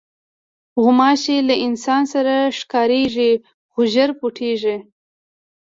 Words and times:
غوماشې 0.81 1.37
له 1.49 1.55
انسان 1.65 2.03
سره 2.13 2.35
ښکارېږي، 2.57 3.31
خو 3.71 3.79
ژر 3.93 4.09
پټېږي. 4.19 4.77